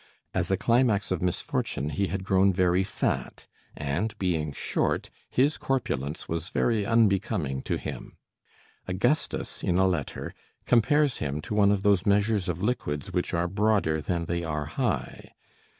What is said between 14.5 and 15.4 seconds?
high.